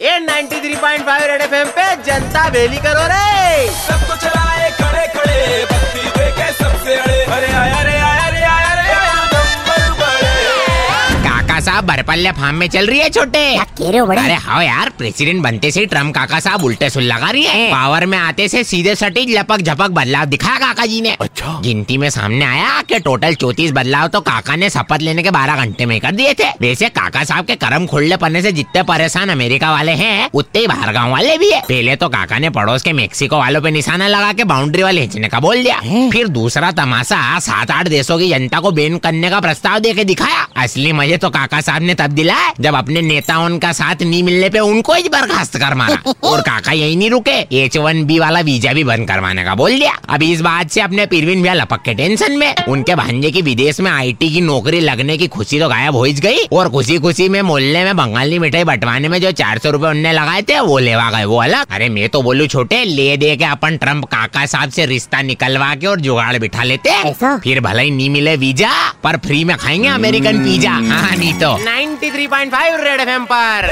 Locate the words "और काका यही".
46.24-46.96